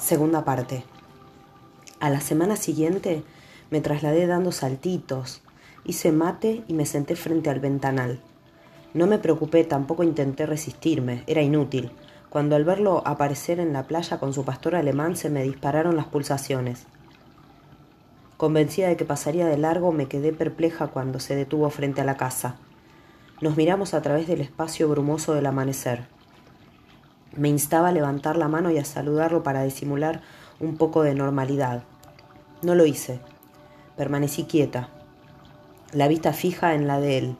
[0.00, 0.82] Segunda parte.
[2.00, 3.22] A la semana siguiente
[3.70, 5.42] me trasladé dando saltitos,
[5.84, 8.18] hice mate y me senté frente al ventanal.
[8.94, 11.92] No me preocupé, tampoco intenté resistirme, era inútil.
[12.30, 16.06] Cuando al verlo aparecer en la playa con su pastor alemán se me dispararon las
[16.06, 16.86] pulsaciones.
[18.38, 22.16] Convencida de que pasaría de largo, me quedé perpleja cuando se detuvo frente a la
[22.16, 22.56] casa.
[23.42, 26.06] Nos miramos a través del espacio brumoso del amanecer.
[27.36, 30.20] Me instaba a levantar la mano y a saludarlo para disimular
[30.58, 31.84] un poco de normalidad.
[32.62, 33.20] No lo hice.
[33.96, 34.88] Permanecí quieta,
[35.92, 37.36] la vista fija en la de él,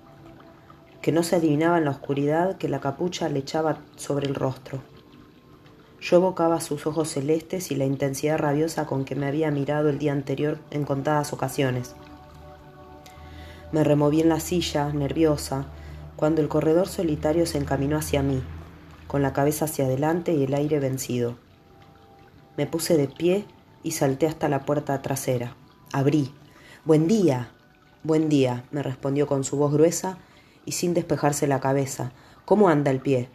[1.02, 4.80] que no se adivinaba en la oscuridad que la capucha le echaba sobre el rostro.
[6.00, 9.98] Yo evocaba sus ojos celestes y la intensidad rabiosa con que me había mirado el
[9.98, 11.94] día anterior en contadas ocasiones.
[13.70, 15.66] Me removí en la silla, nerviosa,
[16.16, 18.42] cuando el corredor solitario se encaminó hacia mí,
[19.10, 21.34] con la cabeza hacia adelante y el aire vencido.
[22.56, 23.44] Me puse de pie
[23.82, 25.56] y salté hasta la puerta trasera.
[25.92, 26.32] Abrí.
[26.84, 27.50] Buen día.
[28.04, 30.18] Buen día, me respondió con su voz gruesa
[30.64, 32.12] y sin despejarse la cabeza.
[32.44, 33.28] ¿Cómo anda el pie?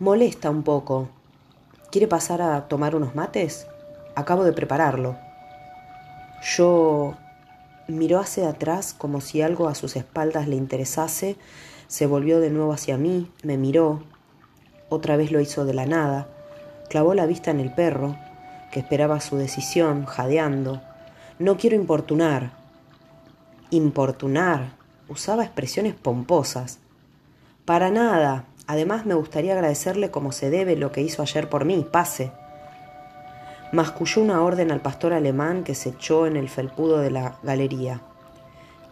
[0.00, 1.08] Molesta un poco.
[1.90, 3.66] ¿Quiere pasar a tomar unos mates?
[4.16, 5.16] Acabo de prepararlo.
[6.42, 7.16] Yo
[7.88, 11.38] miró hacia atrás como si algo a sus espaldas le interesase,
[11.86, 14.02] se volvió de nuevo hacia mí, me miró,
[14.88, 16.28] otra vez lo hizo de la nada,
[16.88, 18.16] clavó la vista en el perro,
[18.70, 20.80] que esperaba su decisión, jadeando.
[21.38, 22.52] No quiero importunar.
[23.70, 24.72] Importunar.
[25.08, 26.78] Usaba expresiones pomposas.
[27.64, 28.44] Para nada.
[28.66, 31.86] Además me gustaría agradecerle como se debe lo que hizo ayer por mí.
[31.90, 32.32] Pase.
[33.72, 38.00] Masculló una orden al pastor alemán que se echó en el felpudo de la galería.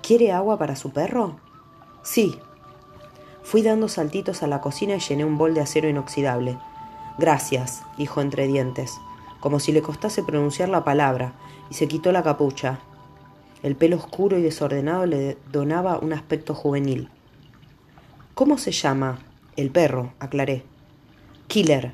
[0.02, 1.36] ¿Quiere agua para su perro?
[2.02, 2.38] Sí,
[3.44, 6.58] Fui dando saltitos a la cocina y llené un bol de acero inoxidable.
[7.18, 8.98] Gracias, dijo entre dientes,
[9.38, 11.34] como si le costase pronunciar la palabra,
[11.70, 12.80] y se quitó la capucha.
[13.62, 17.10] El pelo oscuro y desordenado le donaba un aspecto juvenil.
[18.34, 19.18] ¿Cómo se llama?
[19.56, 20.64] El perro, aclaré.
[21.46, 21.92] Killer.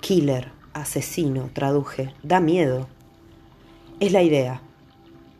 [0.00, 2.14] Killer, asesino, traduje.
[2.22, 2.88] Da miedo.
[4.00, 4.62] Es la idea.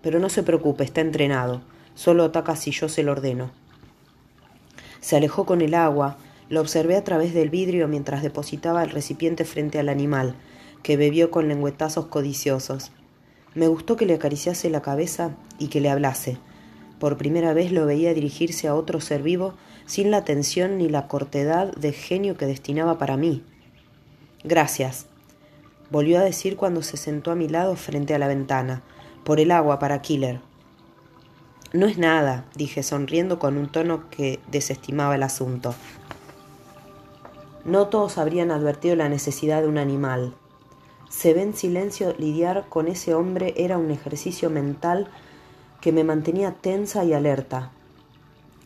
[0.03, 1.63] Pero no se preocupe, está entrenado.
[1.95, 3.51] Solo ataca si yo se lo ordeno.
[5.01, 6.19] Se alejó con el agua.
[6.49, 10.35] Lo observé a través del vidrio mientras depositaba el recipiente frente al animal,
[10.83, 12.93] que bebió con lengüetazos codiciosos.
[13.55, 16.39] Me gustó que le acariciase la cabeza y que le hablase.
[16.99, 19.55] Por primera vez lo veía dirigirse a otro ser vivo
[19.87, 23.43] sin la atención ni la cortedad de genio que destinaba para mí.
[24.45, 25.07] Gracias,
[25.91, 28.83] volvió a decir cuando se sentó a mi lado frente a la ventana,
[29.25, 30.41] por el agua para Killer.
[31.73, 35.75] No es nada, dije sonriendo con un tono que desestimaba el asunto.
[37.67, 40.35] No todos habrían advertido la necesidad de un animal.
[41.11, 45.09] Se ve en silencio lidiar con ese hombre era un ejercicio mental
[45.83, 47.71] que me mantenía tensa y alerta,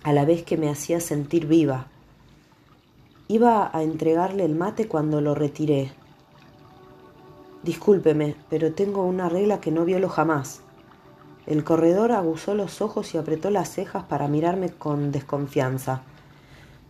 [0.04, 1.88] a la vez que me hacía sentir viva.
[3.26, 5.90] Iba a entregarle el mate cuando lo retiré.
[7.64, 10.61] Discúlpeme, pero tengo una regla que no violo jamás.
[11.46, 16.02] El corredor aguzó los ojos y apretó las cejas para mirarme con desconfianza.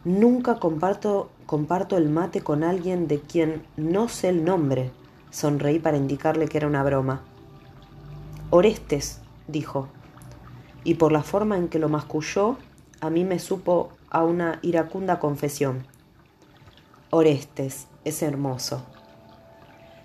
[0.05, 4.91] Nunca comparto, comparto el mate con alguien de quien no sé el nombre.
[5.31, 7.23] Sonreí para indicarle que era una broma.
[8.51, 9.89] Orestes, dijo,
[10.85, 12.59] y por la forma en que lo masculló,
[13.01, 15.87] a mí me supo a una iracunda confesión.
[17.11, 18.85] Orestes, es hermoso.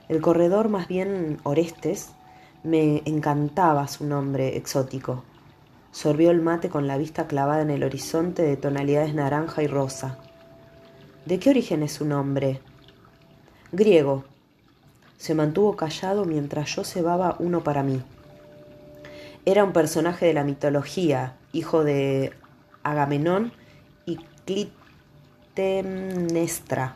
[0.07, 2.11] El corredor, más bien Orestes,
[2.63, 5.23] me encantaba su nombre exótico.
[5.91, 10.17] Sorbió el mate con la vista clavada en el horizonte de tonalidades naranja y rosa.
[11.25, 12.61] ¿De qué origen es su nombre?
[13.71, 14.25] Griego.
[15.17, 18.01] Se mantuvo callado mientras yo cebaba uno para mí.
[19.45, 22.33] Era un personaje de la mitología, hijo de
[22.83, 23.53] Agamenón
[24.05, 24.19] y
[25.55, 26.95] Clitemnestra.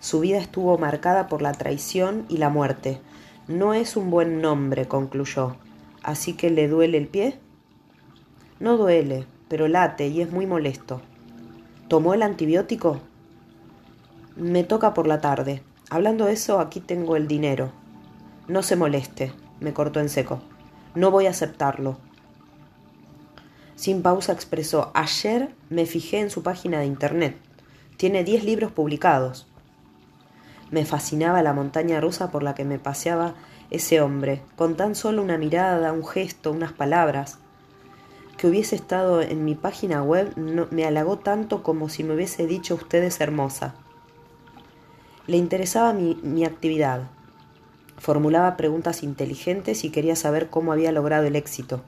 [0.00, 3.00] Su vida estuvo marcada por la traición y la muerte,
[3.48, 5.56] no es un buen nombre, concluyó.
[6.02, 7.38] ¿Así que le duele el pie?
[8.60, 11.00] No duele, pero late y es muy molesto.
[11.88, 13.00] ¿Tomó el antibiótico?
[14.36, 15.62] Me toca por la tarde.
[15.88, 17.72] Hablando de eso, aquí tengo el dinero.
[18.48, 20.42] No se moleste, me cortó en seco.
[20.94, 21.96] No voy a aceptarlo.
[23.76, 27.38] Sin pausa expresó, ayer me fijé en su página de internet.
[27.96, 29.47] Tiene diez libros publicados.
[30.70, 33.34] Me fascinaba la montaña rusa por la que me paseaba
[33.70, 37.38] ese hombre, con tan solo una mirada, un gesto, unas palabras.
[38.36, 40.36] Que hubiese estado en mi página web
[40.70, 43.74] me halagó tanto como si me hubiese dicho usted es hermosa.
[45.26, 47.08] Le interesaba mi actividad.
[47.98, 51.82] Formulaba preguntas inteligentes y quería saber cómo había logrado el éxito.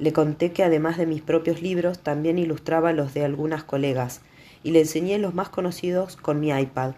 [0.00, 4.22] Le conté que además de mis propios libros, también ilustraba los de algunas colegas,
[4.62, 6.94] y le enseñé los más conocidos con mi iPad.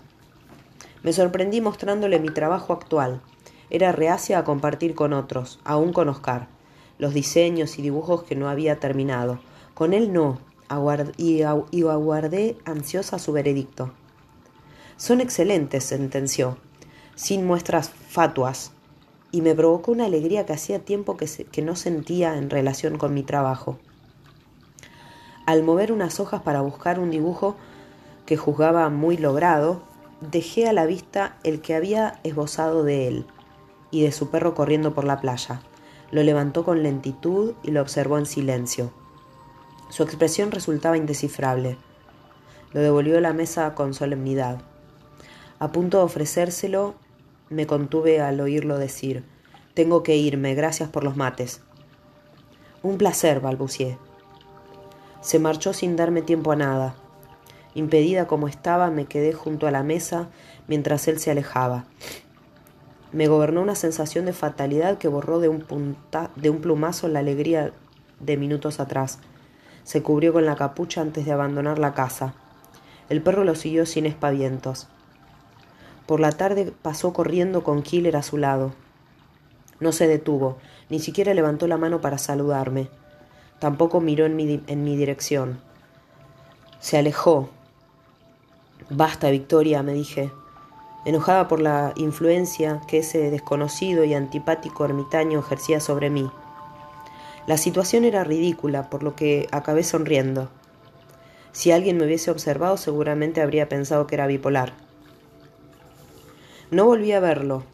[1.03, 3.21] Me sorprendí mostrándole mi trabajo actual.
[3.71, 6.49] Era reacia a compartir con otros, aún con Oscar,
[6.99, 9.41] los diseños y dibujos que no había terminado.
[9.75, 10.39] Con él no,
[11.17, 13.93] y, aguardé ansiosa su veredicto.
[14.97, 16.59] Son excelentes, sentenció,
[17.15, 18.73] sin muestras fatuas,
[19.33, 23.23] y me provocó una alegría que hacía tiempo que no sentía en relación con mi
[23.23, 23.79] trabajo.
[25.47, 27.57] Al mover unas hojas para buscar un dibujo
[28.27, 29.83] que juzgaba muy logrado,
[30.31, 33.27] dejé a la vista el que había esbozado de él
[33.91, 35.63] y de su perro corriendo por la playa.
[36.11, 38.93] Lo levantó con lentitud y lo observó en silencio.
[39.89, 41.77] Su expresión resultaba indescifrable.
[42.73, 44.63] Lo devolvió a la mesa con solemnidad.
[45.59, 46.95] A punto de ofrecérselo,
[47.51, 49.25] me contuve al oírlo decir
[49.75, 51.61] Tengo que irme, gracias por los mates.
[52.83, 53.99] Un placer, balbucié.
[55.21, 56.97] Se marchó sin darme tiempo a nada.
[57.75, 60.29] Impedida como estaba, me quedé junto a la mesa
[60.69, 61.85] mientras él se alejaba.
[63.13, 65.97] Me gobernó una sensación de fatalidad que borró de un,
[66.37, 67.73] de un plumazo la alegría
[68.21, 69.19] de minutos atrás.
[69.85, 72.35] Se cubrió con la capucha antes de abandonar la casa.
[73.09, 74.89] El perro lo siguió sin espavientos.
[76.07, 78.73] Por la tarde pasó corriendo con Killer a su lado.
[79.81, 80.59] No se detuvo,
[80.89, 82.89] ni siquiera levantó la mano para saludarme.
[83.59, 85.61] Tampoco miró en mi, en mi dirección.
[86.81, 87.51] Se alejó,
[88.94, 90.33] Basta, Victoria, me dije,
[91.06, 96.31] enojada por la influencia que ese desconocido y antipático ermitaño ejercía sobre mí.
[97.47, 100.50] La situación era ridícula, por lo que acabé sonriendo.
[101.53, 104.75] Si alguien me hubiese observado, seguramente habría pensado que era bipolar.
[106.71, 107.65] No volví a verlo.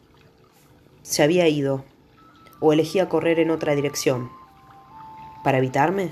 [1.03, 1.85] Se había ido,
[2.61, 4.31] o elegía correr en otra dirección.
[5.43, 6.11] ¿Para evitarme?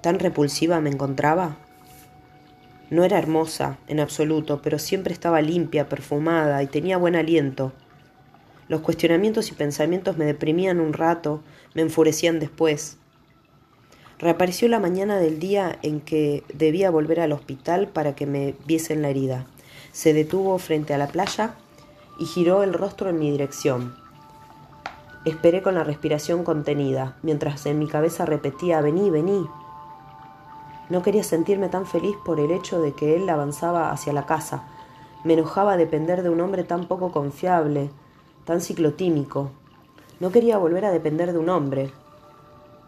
[0.00, 1.56] ¿Tan repulsiva me encontraba?
[2.90, 7.72] No era hermosa en absoluto, pero siempre estaba limpia, perfumada y tenía buen aliento.
[8.68, 11.42] Los cuestionamientos y pensamientos me deprimían un rato,
[11.74, 12.96] me enfurecían después.
[14.18, 19.02] Reapareció la mañana del día en que debía volver al hospital para que me viesen
[19.02, 19.46] la herida.
[19.92, 21.54] Se detuvo frente a la playa
[22.18, 23.94] y giró el rostro en mi dirección.
[25.24, 29.46] Esperé con la respiración contenida, mientras en mi cabeza repetía Vení, vení.
[30.90, 34.64] No quería sentirme tan feliz por el hecho de que él avanzaba hacia la casa.
[35.22, 37.90] Me enojaba depender de un hombre tan poco confiable,
[38.44, 39.50] tan ciclotímico.
[40.20, 41.92] No quería volver a depender de un hombre.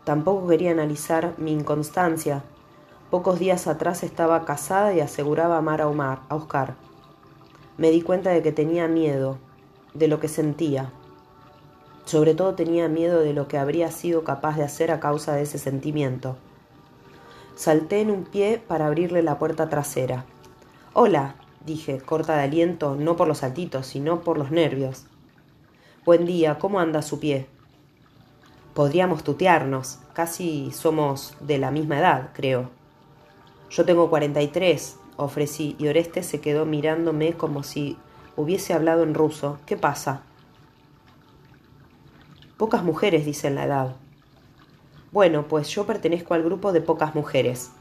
[0.05, 2.43] Tampoco quería analizar mi inconstancia.
[3.11, 6.77] Pocos días atrás estaba casada y aseguraba amar a, a Oscar.
[7.77, 9.37] Me di cuenta de que tenía miedo,
[9.93, 10.93] de lo que sentía.
[12.07, 15.43] Sobre todo tenía miedo de lo que habría sido capaz de hacer a causa de
[15.43, 16.37] ese sentimiento.
[17.61, 20.25] Salté en un pie para abrirle la puerta trasera.
[20.95, 21.35] Hola,
[21.67, 25.05] dije, corta de aliento, no por los saltitos, sino por los nervios.
[26.07, 27.49] Buen día, ¿cómo anda su pie?
[28.73, 32.71] Podríamos tutearnos, casi somos de la misma edad, creo.
[33.69, 37.99] Yo tengo cuarenta y tres, ofrecí, y Oreste se quedó mirándome como si
[38.37, 39.59] hubiese hablado en ruso.
[39.67, 40.23] ¿Qué pasa?
[42.57, 43.97] Pocas mujeres dicen la edad.
[45.13, 47.73] Bueno, pues yo pertenezco al grupo de pocas mujeres.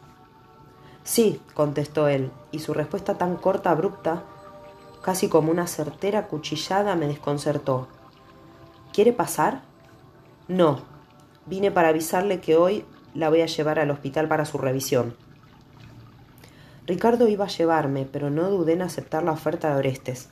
[1.04, 4.24] Sí, contestó él, y su respuesta tan corta, abrupta,
[5.02, 7.88] casi como una certera cuchillada, me desconcertó.
[8.94, 9.62] ¿Quiere pasar?
[10.48, 10.82] No.
[11.46, 15.16] Vine para avisarle que hoy la voy a llevar al hospital para su revisión.
[16.88, 20.30] Ricardo iba a llevarme, pero no dudé en aceptar la oferta de Orestes.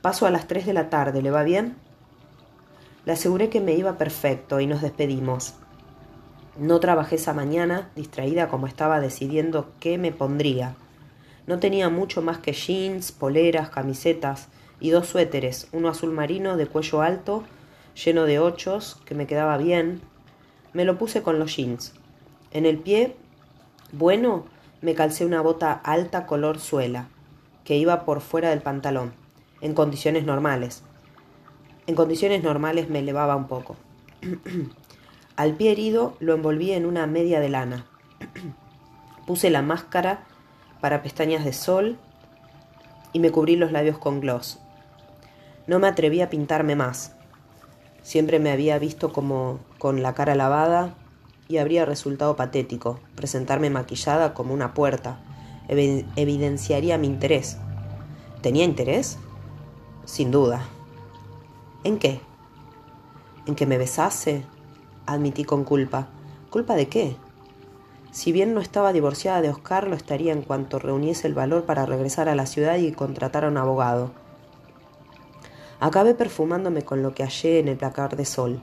[0.00, 1.76] Paso a las tres de la tarde, ¿le va bien?
[3.04, 5.54] Le aseguré que me iba perfecto y nos despedimos.
[6.56, 10.74] No trabajé esa mañana, distraída como estaba decidiendo qué me pondría.
[11.46, 16.66] No tenía mucho más que jeans, poleras, camisetas y dos suéteres, uno azul marino de
[16.66, 17.42] cuello alto,
[18.04, 20.02] lleno de ochos, que me quedaba bien.
[20.74, 21.94] Me lo puse con los jeans.
[22.50, 23.16] En el pie,
[23.90, 24.44] bueno,
[24.82, 27.08] me calcé una bota alta color suela,
[27.64, 29.14] que iba por fuera del pantalón,
[29.62, 30.82] en condiciones normales.
[31.86, 33.76] En condiciones normales me elevaba un poco.
[35.36, 37.86] Al pie herido lo envolví en una media de lana.
[39.26, 40.24] Puse la máscara
[40.80, 41.98] para pestañas de sol
[43.12, 44.58] y me cubrí los labios con gloss.
[45.66, 47.14] No me atreví a pintarme más.
[48.02, 50.94] Siempre me había visto como con la cara lavada
[51.48, 53.00] y habría resultado patético.
[53.14, 55.20] Presentarme maquillada como una puerta
[55.68, 57.56] evidenciaría mi interés.
[58.42, 59.18] ¿Tenía interés?
[60.04, 60.64] Sin duda.
[61.84, 62.20] ¿En qué?
[63.46, 64.44] ¿En que me besase?
[65.06, 66.08] Admití con culpa.
[66.50, 67.16] ¿Culpa de qué?
[68.12, 71.86] Si bien no estaba divorciada de Oscar, lo estaría en cuanto reuniese el valor para
[71.86, 74.12] regresar a la ciudad y contratar a un abogado.
[75.80, 78.60] Acabé perfumándome con lo que hallé en el placar de sol.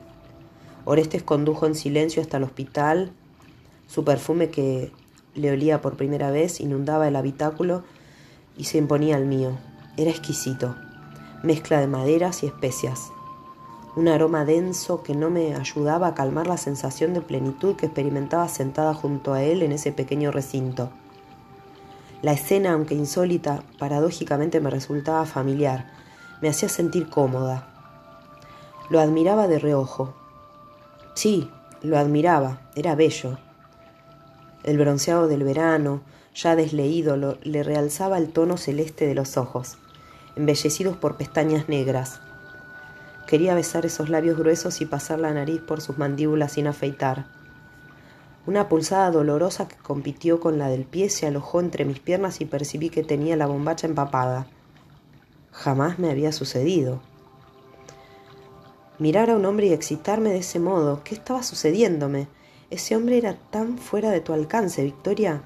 [0.85, 3.11] Orestes condujo en silencio hasta el hospital.
[3.87, 4.91] Su perfume que
[5.35, 7.83] le olía por primera vez inundaba el habitáculo
[8.55, 9.57] y se imponía al mío.
[9.97, 10.75] Era exquisito,
[11.43, 13.11] mezcla de maderas y especias
[13.99, 18.47] un aroma denso que no me ayudaba a calmar la sensación de plenitud que experimentaba
[18.47, 20.89] sentada junto a él en ese pequeño recinto.
[22.21, 25.91] La escena, aunque insólita, paradójicamente me resultaba familiar,
[26.41, 27.67] me hacía sentir cómoda.
[28.89, 30.13] Lo admiraba de reojo.
[31.13, 31.51] Sí,
[31.81, 33.37] lo admiraba, era bello.
[34.63, 36.03] El bronceado del verano,
[36.33, 39.77] ya desleído, le realzaba el tono celeste de los ojos,
[40.37, 42.21] embellecidos por pestañas negras,
[43.29, 47.27] Quería besar esos labios gruesos y pasar la nariz por sus mandíbulas sin afeitar.
[48.47, 52.45] Una pulsada dolorosa que compitió con la del pie se alojó entre mis piernas y
[52.45, 54.47] percibí que tenía la bombacha empapada.
[55.51, 57.03] Jamás me había sucedido.
[58.97, 62.29] Mirar a un hombre y excitarme de ese modo, ¿qué estaba sucediéndome?
[62.71, 65.43] Ese hombre era tan fuera de tu alcance, Victoria.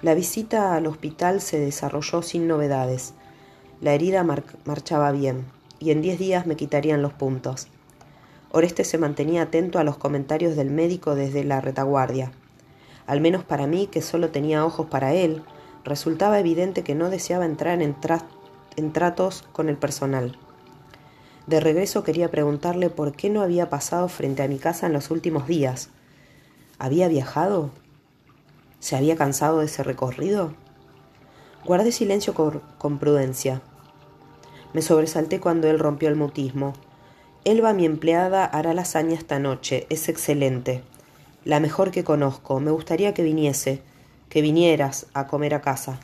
[0.00, 3.12] La visita al hospital se desarrolló sin novedades.
[3.80, 4.22] La herida
[4.66, 5.46] marchaba bien,
[5.78, 7.68] y en diez días me quitarían los puntos.
[8.52, 12.30] Oreste se mantenía atento a los comentarios del médico desde la retaguardia.
[13.06, 15.42] Al menos para mí, que solo tenía ojos para él,
[15.82, 20.36] resultaba evidente que no deseaba entrar en, tratos con el personal.
[21.46, 25.10] De regreso quería preguntarle por qué no había pasado frente a mi casa en los
[25.10, 25.88] últimos días.
[26.78, 27.70] ¿Había viajado?
[28.78, 30.52] ¿Se había cansado de ese recorrido?
[31.64, 33.62] Guardé silencio con prudencia.
[34.72, 36.74] Me sobresalté cuando él rompió el mutismo.
[37.44, 39.86] Elba, mi empleada, hará lasaña esta noche.
[39.90, 40.82] Es excelente.
[41.44, 42.60] La mejor que conozco.
[42.60, 43.82] Me gustaría que viniese,
[44.28, 45.98] que vinieras a comer a casa.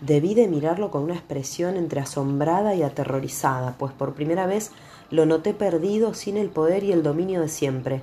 [0.00, 4.72] Debí de mirarlo con una expresión entre asombrada y aterrorizada, pues por primera vez
[5.10, 8.02] lo noté perdido sin el poder y el dominio de siempre.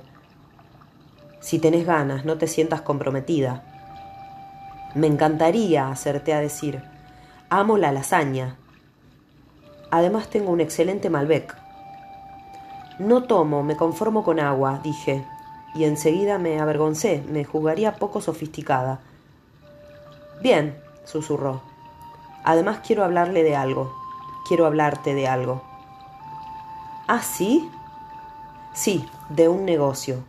[1.40, 3.64] Si tenés ganas, no te sientas comprometida.
[4.94, 6.82] Me encantaría hacerte a decir,
[7.50, 8.56] amo la lasaña,
[9.90, 11.56] Además tengo un excelente Malbec.
[12.98, 15.24] No tomo, me conformo con agua, dije,
[15.74, 19.00] y enseguida me avergoncé, me jugaría poco sofisticada.
[20.42, 21.62] Bien, susurró.
[22.44, 23.94] Además quiero hablarle de algo.
[24.46, 25.62] Quiero hablarte de algo.
[27.06, 27.70] ¿Ah, sí?
[28.72, 30.24] Sí, de un negocio.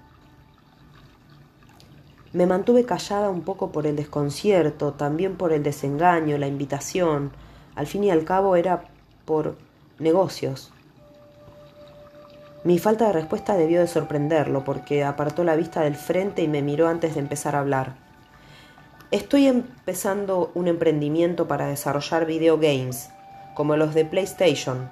[2.34, 7.32] Me mantuve callada un poco por el desconcierto, también por el desengaño, la invitación.
[7.76, 8.86] Al fin y al cabo era
[9.32, 9.56] por
[9.98, 10.74] negocios.
[12.66, 16.62] Mi falta de respuesta debió de sorprenderlo porque apartó la vista del frente y me
[16.62, 17.96] miró antes de empezar a hablar.
[19.10, 23.10] Estoy empezando un emprendimiento para desarrollar video games,
[23.56, 24.92] como los de PlayStation.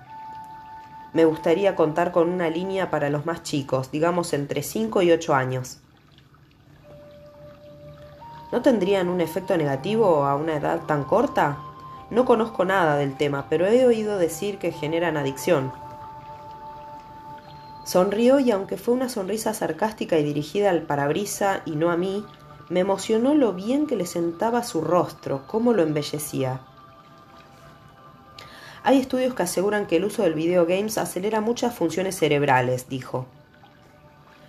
[1.12, 5.36] Me gustaría contar con una línea para los más chicos, digamos entre 5 y 8
[5.36, 5.80] años.
[8.54, 11.58] ¿No tendrían un efecto negativo a una edad tan corta?
[12.12, 15.72] No conozco nada del tema, pero he oído decir que generan adicción.
[17.84, 22.26] Sonrió y aunque fue una sonrisa sarcástica y dirigida al parabrisa y no a mí,
[22.70, 26.62] me emocionó lo bien que le sentaba su rostro, cómo lo embellecía.
[28.84, 33.26] Hay estudios que aseguran que el uso del video games acelera muchas funciones cerebrales, dijo.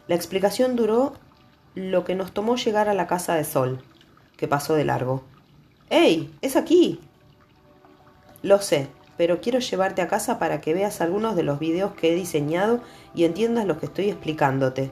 [0.06, 1.14] La explicación duró
[1.74, 3.82] lo que nos tomó llegar a la casa de Sol,
[4.36, 5.24] que pasó de largo.
[5.88, 6.32] ¡Ey!
[6.42, 7.00] ¡Es aquí!
[8.42, 12.12] Lo sé, pero quiero llevarte a casa para que veas algunos de los videos que
[12.12, 12.80] he diseñado
[13.14, 14.90] y entiendas lo que estoy explicándote.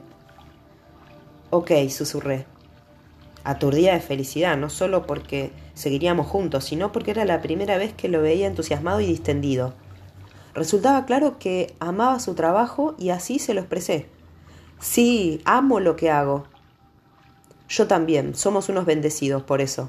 [1.50, 2.44] Ok, susurré.
[3.44, 8.08] Aturdía de felicidad, no solo porque seguiríamos juntos, sino porque era la primera vez que
[8.08, 9.72] lo veía entusiasmado y distendido.
[10.52, 14.08] Resultaba claro que amaba su trabajo y así se lo expresé.
[14.80, 16.44] Sí, amo lo que hago.
[17.68, 19.88] Yo también, somos unos bendecidos por eso.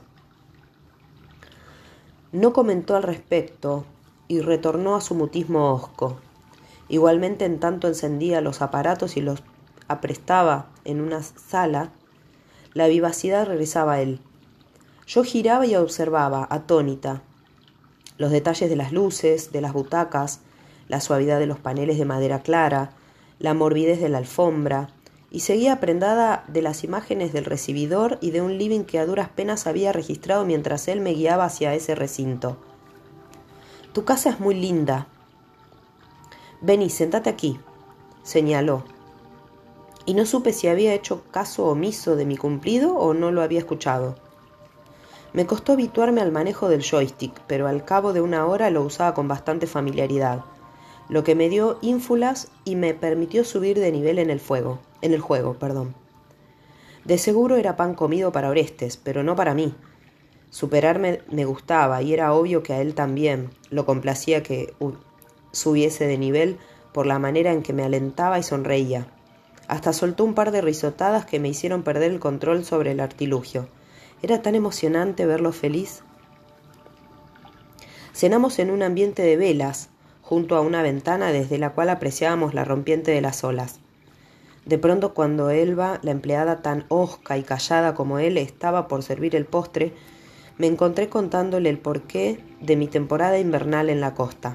[2.32, 3.86] No comentó al respecto
[4.28, 6.18] y retornó a su mutismo hosco.
[6.88, 9.42] Igualmente en tanto encendía los aparatos y los
[9.88, 11.90] aprestaba en una sala,
[12.74, 14.20] la vivacidad regresaba a él.
[15.08, 17.24] Yo giraba y observaba, atónita,
[18.20, 20.42] los detalles de las luces, de las butacas,
[20.88, 22.92] la suavidad de los paneles de madera clara,
[23.40, 24.90] la morbidez de la alfombra,
[25.32, 29.30] y seguía prendada de las imágenes del recibidor y de un living que a duras
[29.30, 32.58] penas había registrado mientras él me guiaba hacia ese recinto.
[33.94, 35.08] Tu casa es muy linda.
[36.62, 37.60] Vení, sentate aquí,
[38.24, 38.84] señaló.
[40.06, 43.60] Y no supe si había hecho caso omiso de mi cumplido o no lo había
[43.60, 44.16] escuchado.
[45.34, 49.14] Me costó habituarme al manejo del joystick, pero al cabo de una hora lo usaba
[49.14, 50.44] con bastante familiaridad,
[51.10, 55.13] lo que me dio ínfulas y me permitió subir de nivel en el fuego en
[55.13, 55.96] el juego, perdón.
[57.06, 59.74] De seguro era pan comido para Orestes, pero no para mí.
[60.50, 64.74] Superarme me gustaba y era obvio que a él también lo complacía que
[65.51, 66.58] subiese de nivel
[66.92, 69.08] por la manera en que me alentaba y sonreía.
[69.68, 73.68] Hasta soltó un par de risotadas que me hicieron perder el control sobre el artilugio.
[74.22, 76.01] Era tan emocionante verlo feliz.
[78.13, 79.89] Cenamos en un ambiente de velas,
[80.30, 83.80] junto a una ventana desde la cual apreciábamos la rompiente de las olas.
[84.64, 89.36] De pronto cuando Elba, la empleada tan hosca y callada como él, estaba por servir
[89.36, 89.92] el postre,
[90.60, 94.54] me encontré contándole el porqué de mi temporada invernal en la costa.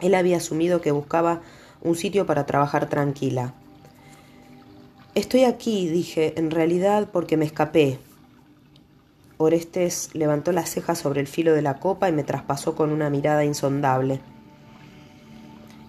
[0.00, 1.42] Él había asumido que buscaba
[1.82, 3.52] un sitio para trabajar tranquila.
[5.14, 7.98] Estoy aquí, dije, en realidad porque me escapé.
[9.36, 13.10] Orestes levantó las cejas sobre el filo de la copa y me traspasó con una
[13.10, 14.20] mirada insondable.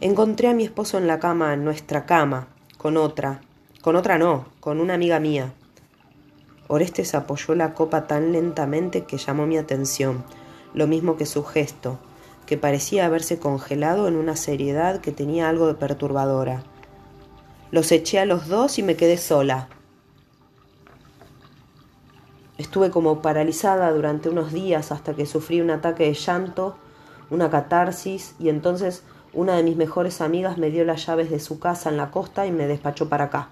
[0.01, 2.47] Encontré a mi esposo en la cama, en nuestra cama,
[2.77, 3.39] con otra,
[3.81, 5.53] con otra no, con una amiga mía.
[6.67, 10.25] Orestes apoyó la copa tan lentamente que llamó mi atención,
[10.73, 11.97] lo mismo que su gesto,
[12.45, 16.63] que parecía haberse congelado en una seriedad que tenía algo de perturbadora.
[17.71, 19.69] Los eché a los dos y me quedé sola.
[22.57, 26.75] Estuve como paralizada durante unos días hasta que sufrí un ataque de llanto,
[27.29, 29.03] una catarsis, y entonces
[29.35, 32.47] una de mis mejores amigas me dio las llaves de su casa en la costa
[32.47, 33.49] y me despachó para acá.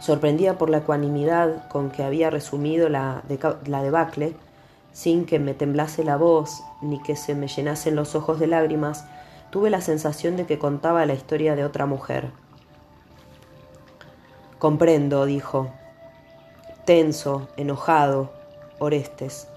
[0.00, 3.22] Sorprendida por la ecuanimidad con que había resumido la,
[3.66, 4.34] la debacle,
[4.92, 9.06] sin que me temblase la voz ni que se me llenasen los ojos de lágrimas,
[9.50, 12.30] tuve la sensación de que contaba la historia de otra mujer.
[14.58, 15.70] Comprendo, dijo.
[16.84, 18.30] Tenso, enojado,
[18.78, 19.48] Orestes.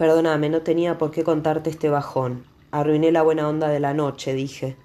[0.00, 2.46] Perdóname, no tenía por qué contarte este bajón.
[2.70, 4.78] Arruiné la buena onda de la noche, dije.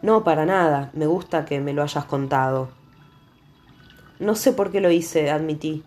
[0.00, 0.90] No, para nada.
[0.94, 2.70] Me gusta que me lo hayas contado.
[4.18, 5.84] No sé por qué lo hice, admití.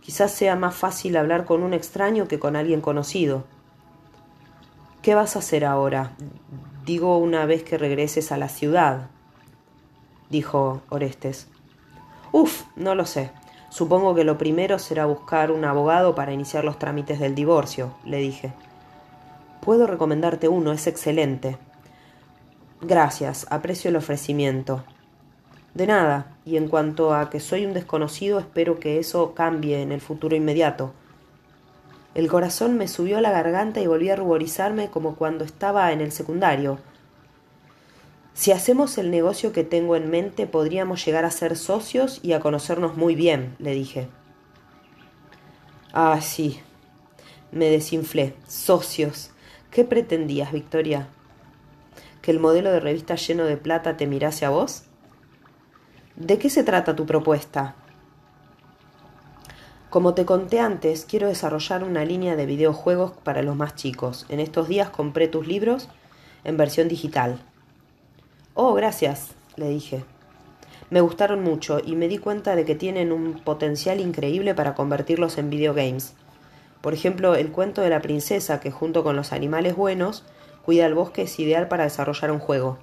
[0.00, 3.44] Quizás sea más fácil hablar con un extraño que con alguien conocido.
[5.02, 6.12] ¿Qué vas a hacer ahora?
[6.86, 9.10] Digo una vez que regreses a la ciudad,
[10.30, 11.48] dijo Orestes.
[12.32, 13.32] Uf, no lo sé.
[13.74, 18.18] Supongo que lo primero será buscar un abogado para iniciar los trámites del divorcio, le
[18.18, 18.52] dije.
[19.60, 21.58] Puedo recomendarte uno, es excelente.
[22.80, 24.84] Gracias, aprecio el ofrecimiento.
[25.74, 29.90] De nada, y en cuanto a que soy un desconocido, espero que eso cambie en
[29.90, 30.92] el futuro inmediato.
[32.14, 36.00] El corazón me subió a la garganta y volví a ruborizarme como cuando estaba en
[36.00, 36.78] el secundario,
[38.34, 42.40] si hacemos el negocio que tengo en mente, podríamos llegar a ser socios y a
[42.40, 44.08] conocernos muy bien, le dije.
[45.92, 46.60] Ah, sí.
[47.52, 48.34] Me desinflé.
[48.48, 49.30] Socios.
[49.70, 51.06] ¿Qué pretendías, Victoria?
[52.22, 54.82] ¿Que el modelo de revista lleno de plata te mirase a vos?
[56.16, 57.76] ¿De qué se trata tu propuesta?
[59.90, 64.26] Como te conté antes, quiero desarrollar una línea de videojuegos para los más chicos.
[64.28, 65.88] En estos días compré tus libros
[66.42, 67.38] en versión digital.
[68.56, 70.04] Oh, gracias, le dije.
[70.88, 75.38] Me gustaron mucho y me di cuenta de que tienen un potencial increíble para convertirlos
[75.38, 76.14] en videogames.
[76.80, 80.22] Por ejemplo, el cuento de la princesa que junto con los animales buenos
[80.64, 82.78] cuida el bosque es ideal para desarrollar un juego.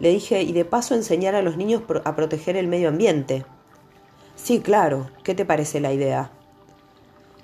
[0.00, 3.46] Le dije, y de paso enseñar a los niños a proteger el medio ambiente.
[4.36, 5.08] Sí, claro.
[5.24, 6.30] ¿Qué te parece la idea?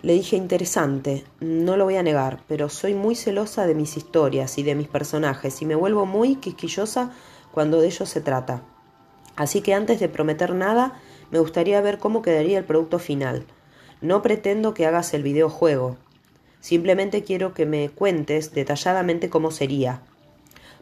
[0.02, 4.58] Le dije interesante, no lo voy a negar, pero soy muy celosa de mis historias
[4.58, 7.12] y de mis personajes y me vuelvo muy quisquillosa
[7.50, 8.62] cuando de ellos se trata.
[9.36, 13.46] Así que antes de prometer nada, me gustaría ver cómo quedaría el producto final.
[14.02, 15.96] No pretendo que hagas el videojuego.
[16.60, 20.02] Simplemente quiero que me cuentes detalladamente cómo sería.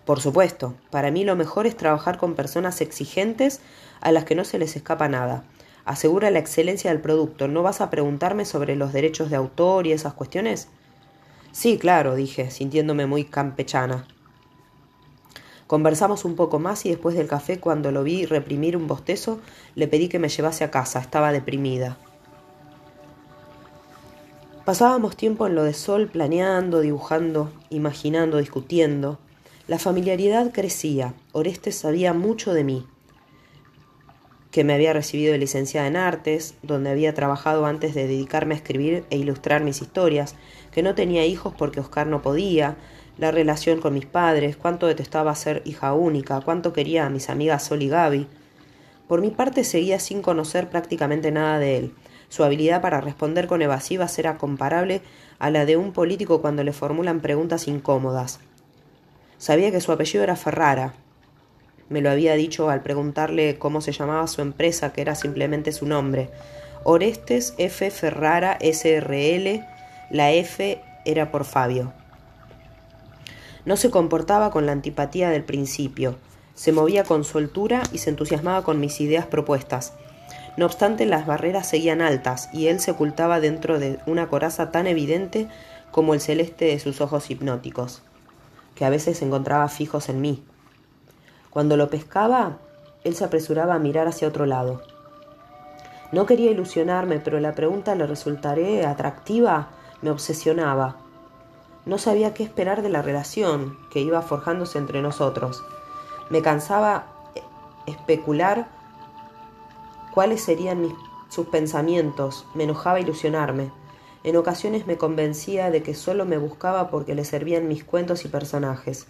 [0.05, 3.61] Por supuesto, para mí lo mejor es trabajar con personas exigentes
[4.01, 5.45] a las que no se les escapa nada
[5.85, 7.49] asegura la excelencia del producto.
[7.49, 10.69] ¿No vas a preguntarme sobre los derechos de autor y esas cuestiones?
[11.53, 14.07] Sí, claro, dije, sintiéndome muy campechana.
[15.67, 19.41] Conversamos un poco más y después del café, cuando lo vi reprimir un bostezo,
[19.75, 21.01] le pedí que me llevase a casa.
[21.01, 21.97] Estaba deprimida.
[24.65, 29.19] Pasábamos tiempo en lo de sol, planeando, dibujando, imaginando, discutiendo.
[29.67, 31.15] La familiaridad crecía.
[31.33, 32.87] Orestes sabía mucho de mí,
[34.55, 38.59] que me había recibido de licenciada en artes, donde había trabajado antes de dedicarme a
[38.59, 40.37] escribir e ilustrar mis historias,
[40.71, 42.77] que no tenía hijos porque Oscar no podía,
[43.19, 47.65] la relación con mis padres, cuánto detestaba ser hija única, cuánto quería a mis amigas
[47.65, 48.29] Sol y Gaby.
[49.09, 51.95] Por mi parte seguía sin conocer prácticamente nada de él.
[52.29, 55.03] Su habilidad para responder con evasivas era comparable
[55.41, 58.39] a la de un político cuando le formulan preguntas incómodas.
[59.37, 60.95] Sabía que su apellido era Ferrara.
[61.89, 65.87] Me lo había dicho al preguntarle cómo se llamaba su empresa, que era simplemente su
[65.87, 66.31] nombre.
[66.83, 67.91] Orestes F.
[67.91, 69.65] Ferrara SRL.
[70.11, 71.93] La F era por Fabio.
[73.65, 76.17] No se comportaba con la antipatía del principio.
[76.55, 79.93] Se movía con soltura y se entusiasmaba con mis ideas propuestas.
[80.57, 84.87] No obstante, las barreras seguían altas y él se ocultaba dentro de una coraza tan
[84.87, 85.49] evidente
[85.91, 88.03] como el celeste de sus ojos hipnóticos
[88.75, 90.43] que a veces se encontraba fijos en mí.
[91.55, 92.59] Cuando lo pescaba,
[93.05, 94.83] él se apresuraba a mirar hacia otro lado.
[96.13, 99.71] No quería ilusionarme, pero la pregunta le resultaré atractiva
[100.03, 100.97] me obsesionaba.
[101.87, 105.65] No sabía qué esperar de la relación que iba forjándose entre nosotros.
[106.29, 107.07] Me cansaba
[107.87, 108.69] especular
[110.13, 110.95] cuáles serían
[111.31, 113.73] sus pensamientos, me enojaba ilusionarme.
[114.25, 118.29] En ocasiones me convencía de que solo me buscaba porque le servían mis cuentos y
[118.29, 119.07] personajes.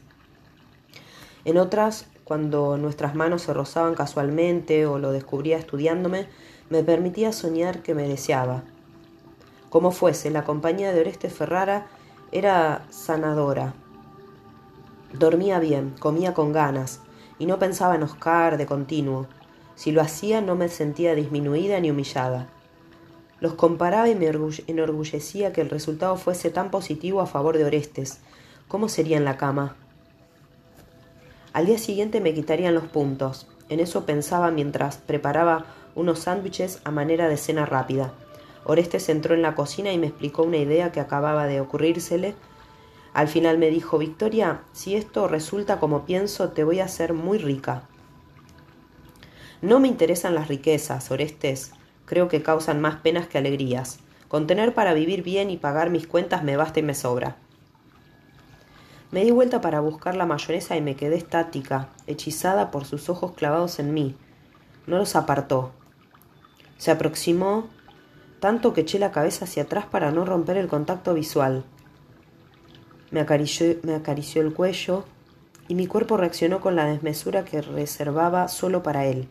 [1.45, 6.27] En otras, cuando nuestras manos se rozaban casualmente o lo descubría estudiándome,
[6.71, 8.63] me permitía soñar que me deseaba.
[9.69, 11.87] Como fuese, la compañía de Oreste Ferrara
[12.33, 13.75] era sanadora.
[15.13, 17.01] Dormía bien, comía con ganas,
[17.39, 19.27] y no pensaba en Oscar de continuo.
[19.75, 22.49] Si lo hacía no me sentía disminuida ni humillada.
[23.41, 28.21] Los comparaba y me enorgullecía que el resultado fuese tan positivo a favor de Orestes.
[28.69, 29.77] ¿Cómo sería en la cama?
[31.55, 33.47] Al día siguiente me quitarían los puntos.
[33.71, 35.65] En eso pensaba mientras preparaba
[35.95, 38.13] unos sándwiches a manera de cena rápida.
[38.65, 42.35] Orestes entró en la cocina y me explicó una idea que acababa de ocurrírsele.
[43.15, 47.39] Al final me dijo, Victoria, si esto resulta como pienso, te voy a hacer muy
[47.39, 47.85] rica.
[49.63, 51.73] No me interesan las riquezas, Orestes
[52.05, 53.99] creo que causan más penas que alegrías.
[54.29, 57.37] Con tener para vivir bien y pagar mis cuentas me basta y me sobra.
[59.15, 63.31] Me di vuelta para buscar la mayonesa y me quedé estática, hechizada por sus ojos
[63.35, 64.17] clavados en mí.
[64.89, 65.71] No los apartó.
[66.79, 67.69] Se aproximó
[68.41, 71.63] tanto que eché la cabeza hacia atrás para no romper el contacto visual.
[73.13, 75.05] Me acarició, me acarició el cuello
[75.69, 79.29] y mi cuerpo reaccionó con la desmesura que reservaba solo para él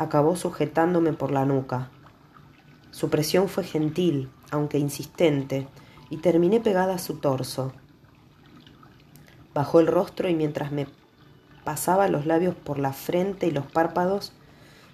[0.00, 1.90] acabó sujetándome por la nuca.
[2.90, 5.68] Su presión fue gentil, aunque insistente,
[6.08, 7.72] y terminé pegada a su torso.
[9.54, 10.86] Bajó el rostro y mientras me
[11.64, 14.32] pasaba los labios por la frente y los párpados,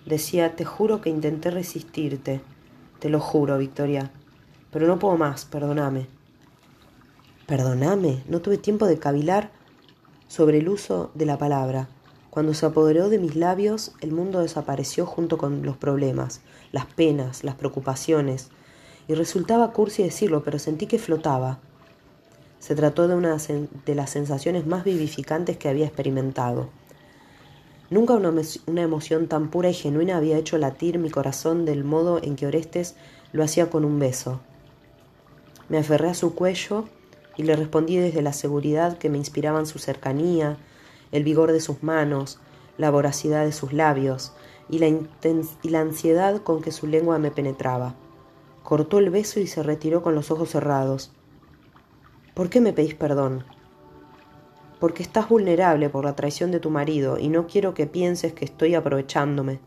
[0.07, 2.41] decía, te juro que intenté resistirte.
[2.99, 4.11] Te lo juro, Victoria.
[4.71, 6.07] Pero no puedo más, perdóname.
[7.47, 9.51] Perdóname, no tuve tiempo de cavilar
[10.29, 11.89] sobre el uso de la palabra.
[12.31, 16.41] Cuando se apoderó de mis labios, el mundo desapareció junto con los problemas,
[16.73, 18.51] las penas, las preocupaciones,
[19.09, 21.61] y resultaba cursi decirlo, pero sentí que flotaba.
[22.59, 26.69] Se trató de una de las sensaciones más vivificantes que había experimentado.
[27.89, 32.35] Nunca una, emoción tan pura y genuina había hecho latir mi corazón del modo en
[32.35, 32.97] que Orestes
[33.33, 34.41] lo hacía con un beso.
[35.69, 36.89] Me aferré a su cuello
[37.37, 40.57] y le respondí desde la seguridad que me inspiraban su cercanía,
[41.13, 42.41] el vigor de sus manos,
[42.77, 44.33] la voracidad de sus labios
[44.69, 47.95] y la, y la ansiedad con que su lengua me penetraba.
[48.65, 51.13] Cortó el beso y se retiró con los ojos cerrados.
[52.37, 53.45] ¿Por qué me pedís perdón?
[54.79, 58.45] Porque estás vulnerable por la traición de tu marido y no quiero que pienses que
[58.45, 59.59] estoy aprovechándome.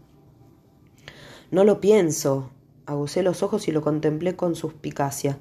[1.50, 2.52] No lo pienso.
[2.86, 5.40] Aguzé los ojos y lo contemplé con suspicacia.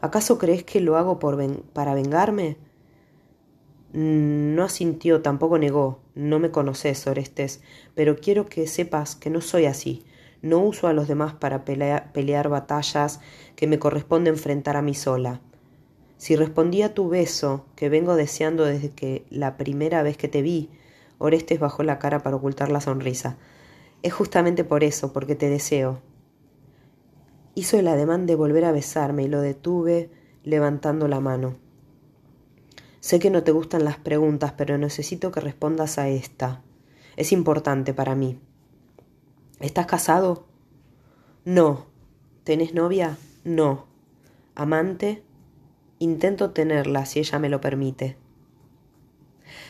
[0.00, 2.56] ¿Acaso crees que lo hago por para vengarme?
[3.92, 5.98] No asintió, tampoco negó.
[6.14, 7.62] No me conoces, Orestes,
[7.96, 10.04] pero quiero que sepas que no soy así.
[10.40, 13.18] No uso a los demás para pelear, batallas
[13.56, 15.40] que me corresponde enfrentar a mí sola.
[16.20, 20.42] Si respondí a tu beso, que vengo deseando desde que la primera vez que te
[20.42, 20.68] vi,
[21.16, 23.38] Orestes bajó la cara para ocultar la sonrisa.
[24.02, 26.02] Es justamente por eso, porque te deseo.
[27.54, 30.10] Hizo el ademán de volver a besarme y lo detuve
[30.44, 31.56] levantando la mano.
[33.00, 36.62] Sé que no te gustan las preguntas, pero necesito que respondas a esta.
[37.16, 38.38] Es importante para mí.
[39.58, 40.44] ¿Estás casado?
[41.46, 41.86] No.
[42.44, 43.16] ¿Tenés novia?
[43.42, 43.86] No.
[44.54, 45.24] ¿Amante?
[46.02, 48.16] Intento tenerla si ella me lo permite.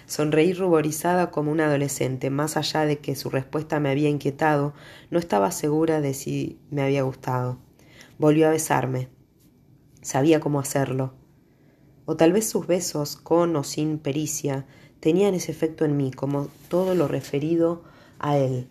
[0.06, 2.30] Sonreí ruborizada como una adolescente.
[2.30, 4.72] Más allá de que su respuesta me había inquietado,
[5.10, 7.58] no estaba segura de si me había gustado.
[8.16, 9.08] Volvió a besarme.
[10.02, 11.14] Sabía cómo hacerlo.
[12.04, 14.66] O tal vez sus besos, con o sin pericia,
[15.00, 17.82] tenían ese efecto en mí, como todo lo referido
[18.20, 18.68] a él,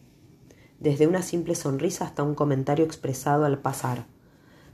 [0.79, 4.05] desde una simple sonrisa hasta un comentario expresado al pasar.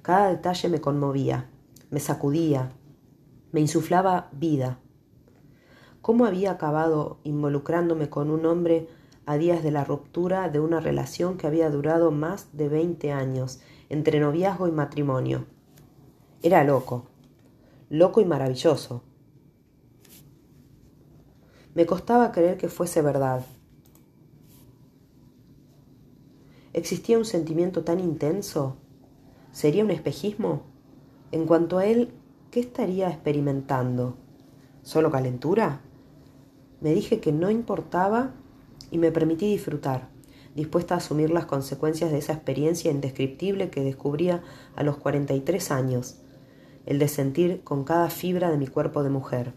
[0.03, 1.49] Cada detalle me conmovía,
[1.95, 2.73] me sacudía,
[3.53, 4.79] me insuflaba vida.
[6.01, 8.89] ¿Cómo había acabado involucrándome con un hombre
[9.25, 13.61] a días de la ruptura de una relación que había durado más de veinte años,
[13.87, 15.45] entre noviazgo y matrimonio?
[16.43, 17.05] Era loco,
[17.89, 19.01] loco y maravilloso.
[21.75, 23.45] Me costaba creer que fuese verdad.
[26.73, 28.75] ¿Existía un sentimiento tan intenso?
[29.53, 30.74] ¿Sería un espejismo?
[31.35, 32.13] En cuanto a él,
[32.49, 34.15] ¿qué estaría experimentando?
[34.83, 35.81] ¿Solo calentura?
[36.79, 38.31] Me dije que no importaba
[38.89, 40.07] y me permití disfrutar,
[40.55, 44.43] dispuesta a asumir las consecuencias de esa experiencia indescriptible que descubría
[44.77, 46.21] a los 43 años,
[46.85, 49.51] el de sentir con cada fibra de mi cuerpo de mujer.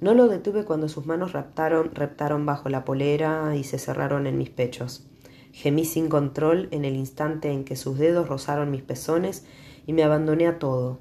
[0.00, 4.38] No lo detuve cuando sus manos reptaron, reptaron bajo la polera y se cerraron en
[4.38, 5.06] mis pechos.
[5.52, 9.44] Gemí sin control en el instante en que sus dedos rozaron mis pezones
[9.88, 10.98] y me abandoné a todo.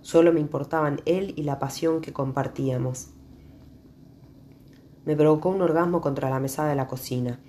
[0.00, 3.08] Solo me importaban él y la pasión que compartíamos.
[5.04, 7.40] Me provocó un orgasmo contra la mesada de la cocina,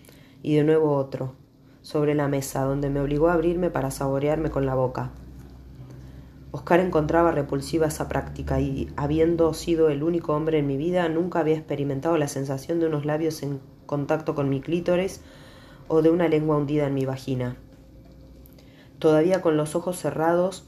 [0.42, 1.36] y de nuevo otro,
[1.84, 5.12] sobre la mesa, donde me obligó a abrirme para saborearme con la boca.
[6.50, 11.42] Oscar encontraba repulsiva esa práctica y, habiendo sido el único hombre en mi vida, nunca
[11.42, 15.22] había experimentado la sensación de unos labios en contacto con mi clítoris
[15.88, 17.58] o de una lengua hundida en mi vagina.
[19.06, 20.66] Todavía con los ojos cerrados,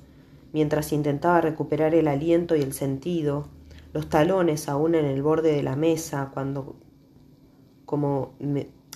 [0.54, 3.48] mientras intentaba recuperar el aliento y el sentido,
[3.94, 6.76] los talones aún en el borde de la mesa, cuando,
[7.86, 8.36] como,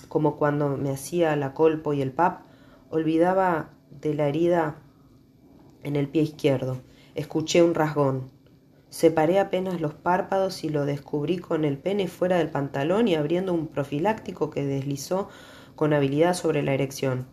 [0.06, 2.42] como cuando me hacía la colpo y el pap,
[2.88, 4.76] olvidaba de la herida
[5.82, 6.76] en el pie izquierdo.
[7.16, 8.30] Escuché un rasgón.
[8.90, 13.52] Separé apenas los párpados y lo descubrí con el pene fuera del pantalón y abriendo
[13.52, 15.30] un profiláctico que deslizó
[15.74, 17.26] con habilidad sobre la erección.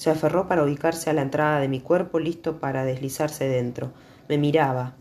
[0.00, 3.92] Se aferró para ubicarse a la entrada de mi cuerpo, listo para deslizarse dentro.
[4.30, 4.94] Me miraba.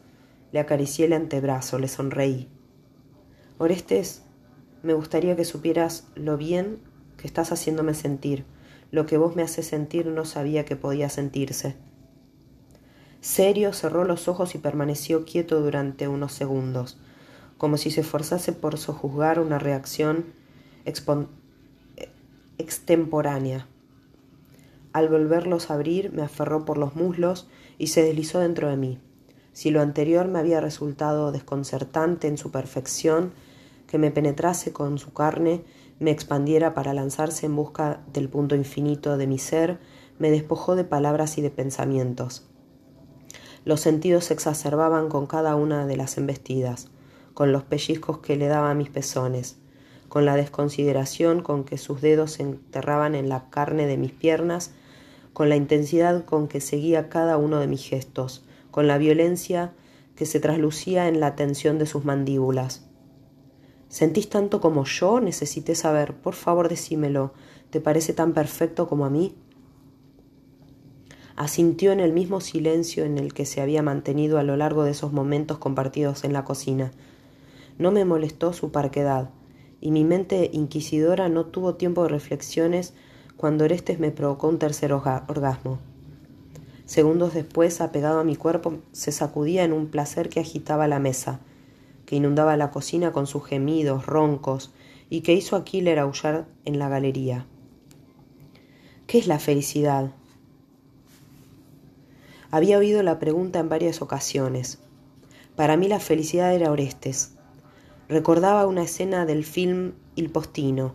[0.52, 2.50] Le acaricié el antebrazo, le sonreí.
[3.60, 4.24] Orestes,
[4.84, 6.80] me gustaría que supieras lo bien
[7.16, 8.44] que estás haciéndome sentir.
[8.92, 11.78] Lo que vos me haces sentir no sabía que podía sentirse.
[13.22, 17.00] Serio cerró los ojos y permaneció quieto durante unos segundos,
[17.58, 20.26] como si se esforzase por sojuzgar una reacción
[22.58, 23.66] extemporánea.
[24.92, 27.48] Al volverlos a abrir, me aferró por los muslos
[27.78, 29.00] y se deslizó dentro de mí.
[29.54, 33.32] Si lo anterior me había resultado desconcertante en su perfección,
[33.88, 35.64] que me penetrase con su carne,
[36.00, 39.80] me expandiera para lanzarse en busca del punto infinito de mi ser,
[40.18, 42.48] me despojó de palabras y de pensamientos.
[43.66, 46.88] Los sentidos se exacerbaban con cada una de las embestidas,
[47.34, 49.58] con los pellizcos que le daba a mis pezones,
[50.08, 54.72] con la desconsideración con que sus dedos se enterraban en la carne de mis piernas,
[55.34, 59.74] con la intensidad con que seguía cada uno de mis gestos, con la violencia
[60.16, 62.86] que se traslucía en la tensión de sus mandíbulas.
[63.88, 65.20] ¿Sentís tanto como yo?
[65.20, 66.14] Necesité saber.
[66.14, 67.34] Por favor, decímelo.
[67.72, 69.36] ¿Te parece tan perfecto como a mí?
[71.36, 74.92] Asintió en el mismo silencio en el que se había mantenido a lo largo de
[74.92, 76.92] esos momentos compartidos en la cocina.
[77.78, 79.30] No me molestó su parquedad,
[79.80, 82.94] y mi mente inquisidora no tuvo tiempo de reflexiones
[83.40, 85.80] cuando Orestes me provocó un tercer orgasmo.
[86.86, 91.40] Segundos después, apegado a mi cuerpo, se sacudía en un placer que agitaba la mesa,
[92.06, 94.74] que inundaba la cocina con sus gemidos, roncos,
[95.10, 97.46] y que hizo a Killer aullar en la galería.
[99.08, 100.12] ¿Qué es la felicidad?
[102.52, 104.80] Había oído la pregunta en varias ocasiones.
[105.56, 107.36] Para mí la felicidad era Orestes.
[108.10, 110.94] Recordaba una escena del film Il Postino,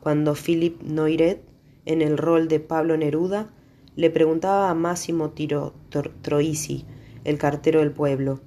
[0.00, 1.45] cuando Philip Noiret,
[1.86, 3.50] en el rol de Pablo Neruda,
[3.96, 5.72] le preguntaba a Máximo Tiro,
[6.20, 6.84] Troisi,
[7.24, 8.40] el cartero del pueblo,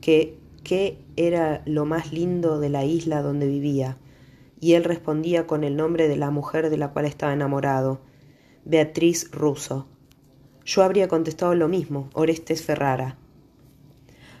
[0.00, 3.98] que qué era lo más lindo de la isla donde vivía,
[4.60, 8.00] y él respondía con el nombre de la mujer de la cual estaba enamorado,
[8.64, 9.86] Beatriz Russo.
[10.64, 13.16] Yo habría contestado lo mismo, Orestes Ferrara.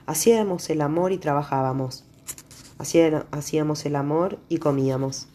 [0.06, 2.04] Hacíamos el amor y trabajábamos.
[2.78, 5.28] Hacíamos el amor y comíamos.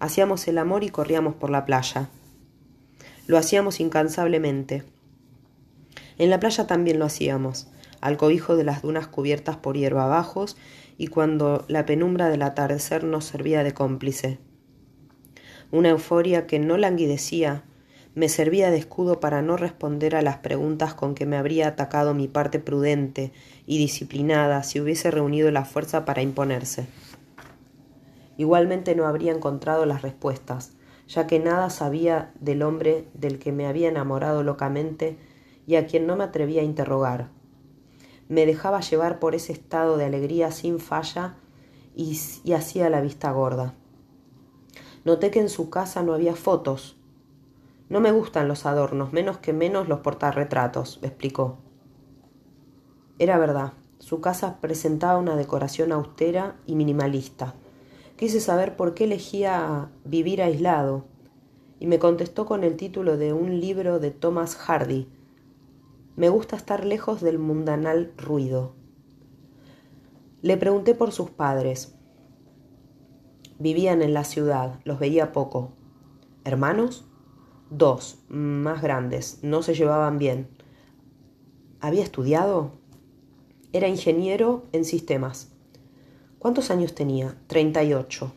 [0.00, 2.08] Hacíamos el amor y corríamos por la playa.
[3.26, 4.84] Lo hacíamos incansablemente.
[6.18, 7.68] En la playa también lo hacíamos,
[8.00, 10.56] al cobijo de las dunas cubiertas por hierba bajos
[10.96, 14.38] y cuando la penumbra del atardecer nos servía de cómplice.
[15.72, 17.64] Una euforia que no languidecía
[18.14, 22.14] me servía de escudo para no responder a las preguntas con que me habría atacado
[22.14, 23.32] mi parte prudente
[23.66, 26.86] y disciplinada si hubiese reunido la fuerza para imponerse.
[28.38, 30.75] Igualmente no habría encontrado las respuestas,
[31.08, 35.18] ya que nada sabía del hombre del que me había enamorado locamente
[35.66, 37.28] y a quien no me atrevía a interrogar.
[38.28, 41.36] Me dejaba llevar por ese estado de alegría sin falla
[41.94, 42.18] y,
[42.52, 43.74] hacía la vista gorda.
[45.04, 46.96] Noté que en su casa no había fotos.
[47.88, 51.58] No me gustan los adornos, menos que menos los portarretratos, explicó.
[53.20, 57.54] Era verdad, su casa presentaba una decoración austera y minimalista
[58.16, 61.04] Quise saber por qué elegía vivir aislado,
[61.78, 65.06] y me contestó con el título de un libro de Thomas Hardy.
[66.16, 68.72] Me gusta estar lejos del mundanal ruido.
[70.40, 71.94] Le pregunté por sus padres.
[73.58, 75.72] Vivían en la ciudad, los veía poco.
[76.44, 77.04] ¿Hermanos?
[77.68, 80.48] Dos, más grandes, no se llevaban bien.
[81.80, 82.72] ¿Había estudiado?
[83.74, 85.55] Era ingeniero en sistemas.
[86.38, 87.34] ¿Cuántos años tenía?
[87.46, 88.32] Treinta y ocho.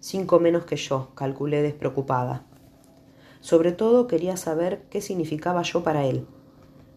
[0.00, 2.44] Cinco menos que yo, calculé despreocupada.
[3.40, 6.26] Sobre todo quería saber qué significaba yo para él,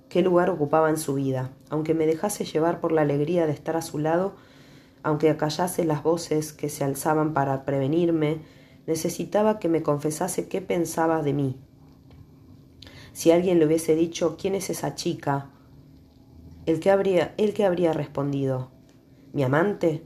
[0.10, 3.78] qué lugar ocupaba en su vida, aunque me dejase llevar por la alegría de estar
[3.78, 4.36] a su lado,
[5.04, 8.42] aunque acallase las voces que se alzaban para prevenirme,
[8.88, 11.60] necesitaba que me confesase qué pensaba de mí.
[13.14, 15.50] Si alguien le hubiese dicho quién es esa chica,
[16.66, 18.70] el que habría, el que habría respondido,
[19.32, 20.04] ¿mi amante?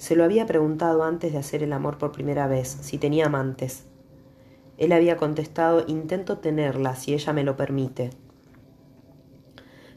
[0.00, 3.84] Se lo había preguntado antes de hacer el amor por primera vez, si tenía amantes.
[4.78, 8.08] Él había contestado intento tenerla si ella me lo permite.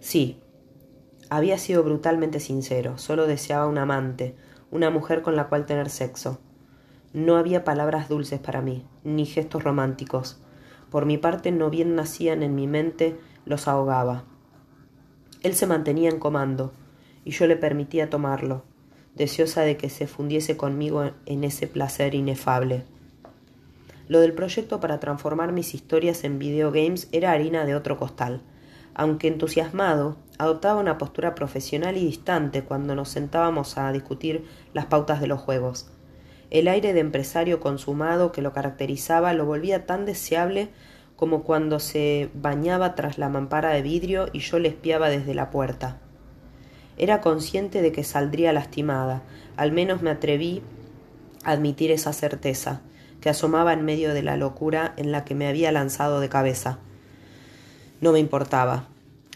[0.01, 0.41] Sí,
[1.29, 4.35] había sido brutalmente sincero, solo deseaba un amante,
[4.71, 6.41] una mujer con la cual tener sexo.
[7.13, 10.43] No había palabras dulces para mí, ni gestos románticos.
[10.91, 14.25] Por mi parte no bien nacían en mi mente, los ahogaba.
[15.43, 16.73] Él se mantenía en comando,
[17.23, 18.65] y yo le permitía tomarlo
[19.15, 22.83] deseosa de que se fundiese conmigo en ese placer inefable.
[24.07, 28.41] Lo del proyecto para transformar mis historias en videogames era harina de otro costal.
[28.95, 35.21] Aunque entusiasmado, adoptaba una postura profesional y distante cuando nos sentábamos a discutir las pautas
[35.21, 35.89] de los juegos.
[36.51, 40.69] El aire de empresario consumado que lo caracterizaba lo volvía tan deseable
[41.15, 45.49] como cuando se bañaba tras la mampara de vidrio y yo le espiaba desde la
[45.49, 46.02] puerta.
[46.97, 49.23] Era consciente de que saldría lastimada,
[49.57, 50.61] al menos me atreví
[51.43, 52.81] a admitir esa certeza,
[53.21, 56.79] que asomaba en medio de la locura en la que me había lanzado de cabeza.
[58.01, 58.89] No me importaba.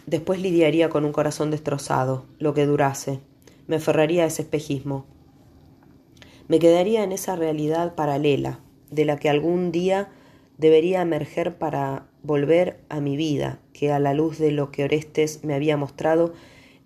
[0.05, 3.19] Después lidiaría con un corazón destrozado, lo que durase.
[3.67, 5.05] Me aferraría a ese espejismo.
[6.47, 8.59] Me quedaría en esa realidad paralela,
[8.91, 10.09] de la que algún día
[10.57, 15.43] debería emerger para volver a mi vida, que a la luz de lo que Orestes
[15.43, 16.33] me había mostrado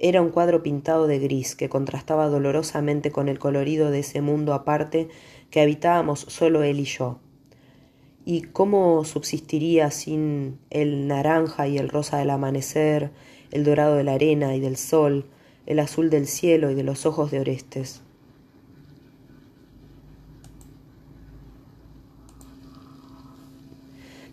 [0.04, 4.56] era un cuadro pintado de gris que contrastaba dolorosamente con el colorido de ese mundo
[4.56, 5.10] aparte
[5.52, 7.20] que habitábamos solo él y yo.
[8.26, 13.12] ¿Y cómo subsistiría sin el naranja y el rosa del amanecer,
[13.52, 15.26] el dorado de la arena y del sol,
[15.68, 18.02] el azul del cielo y de los ojos de Orestes?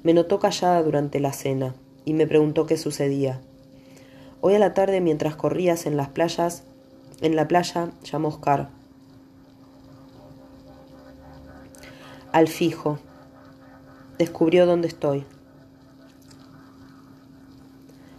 [0.03, 1.75] Me notó callada durante la cena
[2.07, 3.43] y me preguntó qué sucedía.
[4.41, 6.63] Hoy a la tarde, mientras corrías en las playas,
[7.21, 8.71] en la playa, llamó Oscar.
[12.31, 12.99] Al fijo.
[14.19, 15.25] Descubrió dónde estoy.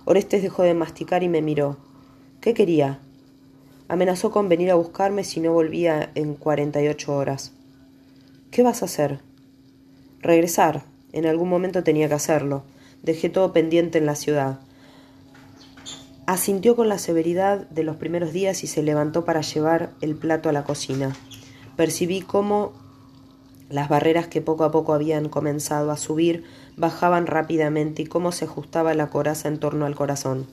[0.04, 1.78] Orestes dejó de masticar y me miró.
[2.42, 3.00] ¿Qué quería?
[3.88, 7.54] Amenazó con venir a buscarme si no volvía en cuarenta y ocho horas.
[8.52, 9.22] ¿Qué vas a hacer?
[10.20, 10.84] Regresar.
[11.14, 12.64] En algún momento tenía que hacerlo.
[13.04, 14.60] Dejé todo pendiente en la ciudad.
[16.30, 20.48] Asintió con la severidad de los primeros días y se levantó para llevar el plato
[20.48, 21.16] a la cocina.
[21.76, 22.72] Percibí cómo
[23.68, 26.44] las barreras que poco a poco habían comenzado a subir
[26.78, 30.46] bajaban rápidamente y cómo se ajustaba la coraza en torno al corazón.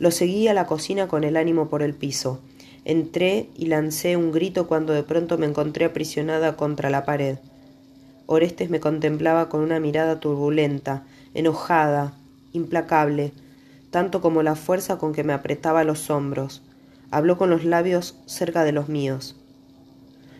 [0.00, 2.40] Lo seguí a la cocina con el ánimo por el piso.
[2.84, 7.38] Entré y lancé un grito cuando de pronto me encontré aprisionada contra la pared.
[8.26, 12.14] Orestes me contemplaba con una mirada turbulenta, enojada,
[12.52, 13.32] implacable,
[13.90, 16.62] tanto como la fuerza con que me apretaba los hombros.
[17.10, 19.36] Habló con los labios cerca de los míos.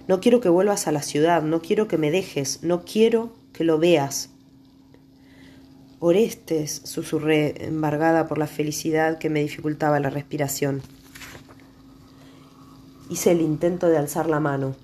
[0.07, 3.65] No quiero que vuelvas a la ciudad, no quiero que me dejes, no quiero que
[3.65, 4.31] lo veas.
[5.99, 10.83] Orestes, susurré, embargada por la felicidad que me dificultaba la respiración.
[13.11, 14.75] Hice el intento de alzar la mano.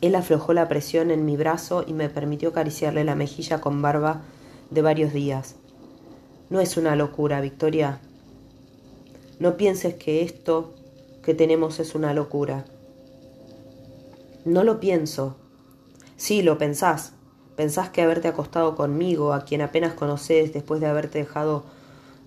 [0.00, 4.22] Él aflojó la presión en mi brazo y me permitió acariciarle la mejilla con barba
[4.70, 5.56] de varios días.
[6.50, 8.00] No es una locura, Victoria.
[9.38, 10.74] No pienses que esto
[11.22, 12.64] que tenemos es una locura.
[14.44, 15.36] No lo pienso.
[16.16, 17.12] Sí, lo pensás.
[17.56, 21.64] Pensás que haberte acostado conmigo, a quien apenas conoces después de haberte dejado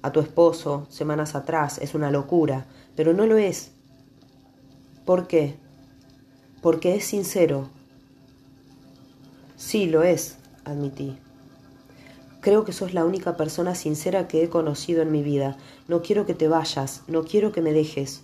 [0.02, 2.66] a tu esposo semanas atrás, es una locura,
[2.96, 3.72] pero no lo es.
[5.06, 5.56] ¿Por qué?
[6.62, 7.70] Porque es sincero.
[9.56, 11.18] Sí, lo es, admití.
[12.42, 15.58] Creo que sos la única persona sincera que he conocido en mi vida.
[15.88, 18.24] No quiero que te vayas, no quiero que me dejes.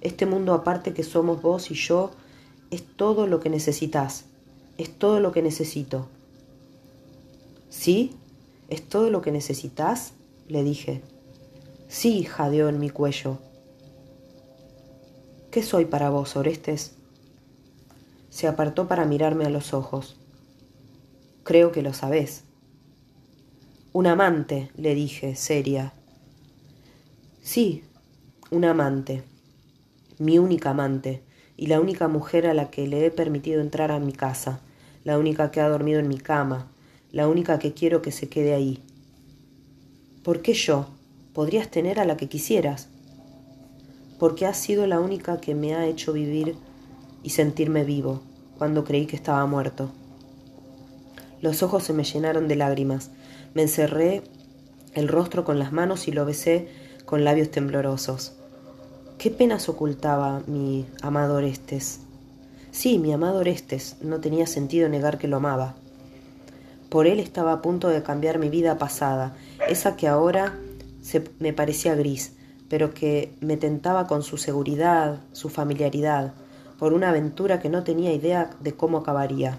[0.00, 2.10] Este mundo aparte que somos vos y yo
[2.70, 4.24] es todo lo que necesitas,
[4.78, 6.08] es todo lo que necesito.
[7.68, 8.16] ¿Sí?
[8.68, 10.14] ¿Es todo lo que necesitas?
[10.48, 11.02] le dije.
[11.88, 13.38] Sí, jadeó en mi cuello.
[15.50, 16.92] ¿Qué soy para vos, Orestes?
[18.30, 20.16] Se apartó para mirarme a los ojos.
[21.44, 22.44] Creo que lo sabés.
[23.94, 25.92] Un amante, le dije, seria.
[27.42, 27.84] Sí,
[28.50, 29.22] un amante.
[30.18, 31.22] Mi única amante
[31.58, 34.60] y la única mujer a la que le he permitido entrar a mi casa,
[35.04, 36.68] la única que ha dormido en mi cama,
[37.10, 38.82] la única que quiero que se quede ahí.
[40.22, 40.86] ¿Por qué yo?
[41.34, 42.88] Podrías tener a la que quisieras.
[44.18, 46.56] Porque has sido la única que me ha hecho vivir
[47.22, 48.22] y sentirme vivo
[48.56, 49.90] cuando creí que estaba muerto.
[51.42, 53.10] Los ojos se me llenaron de lágrimas.
[53.54, 54.22] Me encerré
[54.94, 56.68] el rostro con las manos y lo besé
[57.04, 58.34] con labios temblorosos.
[59.18, 62.00] ¿Qué penas ocultaba mi amado Orestes?
[62.70, 65.74] Sí, mi amado Orestes, no tenía sentido negar que lo amaba.
[66.88, 69.36] Por él estaba a punto de cambiar mi vida pasada,
[69.68, 70.58] esa que ahora
[71.02, 72.34] se, me parecía gris,
[72.68, 76.32] pero que me tentaba con su seguridad, su familiaridad,
[76.78, 79.58] por una aventura que no tenía idea de cómo acabaría.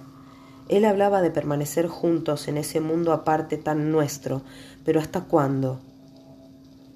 [0.70, 4.42] Él hablaba de permanecer juntos en ese mundo aparte tan nuestro,
[4.86, 5.80] pero ¿hasta cuándo?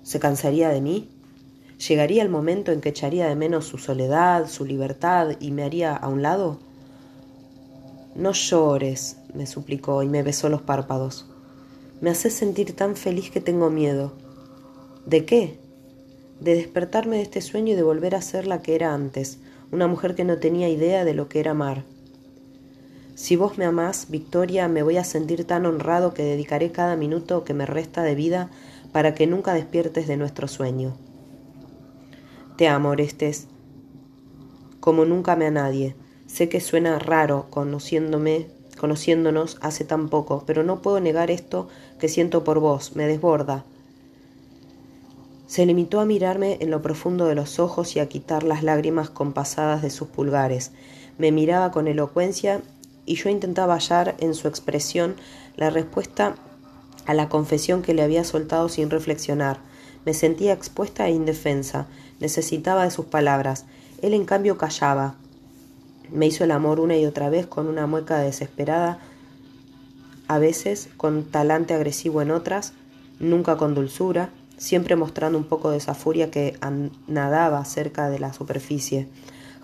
[0.03, 1.09] ¿Se cansaría de mí?
[1.87, 5.95] ¿Llegaría el momento en que echaría de menos su soledad, su libertad y me haría
[5.95, 6.59] a un lado?
[8.15, 11.27] No llores, me suplicó y me besó los párpados.
[12.01, 14.13] Me haces sentir tan feliz que tengo miedo.
[15.05, 15.59] ¿De qué?
[16.39, 19.39] De despertarme de este sueño y de volver a ser la que era antes,
[19.71, 21.83] una mujer que no tenía idea de lo que era amar.
[23.17, 27.43] Si vos me amás, Victoria, me voy a sentir tan honrado que dedicaré cada minuto
[27.43, 28.51] que me resta de vida
[28.91, 30.95] para que nunca despiertes de nuestro sueño.
[32.57, 33.47] Te amo, Orestes,
[34.79, 35.95] como nunca me a nadie.
[36.27, 38.49] Sé que suena raro conociéndome,
[38.79, 43.65] conociéndonos hace tan poco, pero no puedo negar esto que siento por vos, me desborda.
[45.47, 49.09] Se limitó a mirarme en lo profundo de los ojos y a quitar las lágrimas
[49.09, 50.71] compasadas de sus pulgares.
[51.17, 52.61] Me miraba con elocuencia
[53.07, 55.15] y yo intentaba hallar en su expresión
[55.55, 56.35] la respuesta
[57.07, 59.59] a la confesión que le había soltado sin reflexionar.
[60.05, 61.87] Me sentía expuesta e indefensa,
[62.19, 63.65] necesitaba de sus palabras.
[64.01, 65.15] Él en cambio callaba.
[66.11, 68.99] Me hizo el amor una y otra vez con una mueca desesperada,
[70.27, 72.73] a veces con talante agresivo en otras,
[73.19, 76.57] nunca con dulzura, siempre mostrando un poco de esa furia que
[77.07, 79.07] nadaba cerca de la superficie.